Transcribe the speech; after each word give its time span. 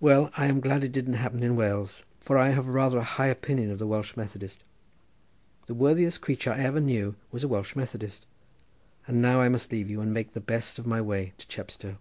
"Well, 0.00 0.30
I 0.34 0.46
am 0.46 0.60
glad 0.60 0.82
it 0.82 0.92
didn't 0.92 1.12
happen 1.12 1.42
in 1.42 1.56
Wales; 1.56 2.04
I 2.26 2.48
have 2.52 2.68
rather 2.68 2.96
a 2.96 3.02
high 3.04 3.26
opinion 3.26 3.70
of 3.70 3.78
the 3.78 3.86
Welsh 3.86 4.16
Methodists. 4.16 4.64
The 5.66 5.74
worthiest 5.74 6.22
creature 6.22 6.52
I 6.54 6.60
ever 6.64 6.80
knew 6.80 7.16
was 7.30 7.44
a 7.44 7.48
Welsh 7.48 7.76
Methodist. 7.76 8.24
And 9.06 9.20
now 9.20 9.42
I 9.42 9.50
must 9.50 9.70
leave 9.70 9.90
you 9.90 10.00
and 10.00 10.10
make 10.10 10.32
the 10.32 10.40
best 10.40 10.78
of 10.78 10.86
my 10.86 11.02
way 11.02 11.34
to 11.36 11.46
Chepstow." 11.48 11.98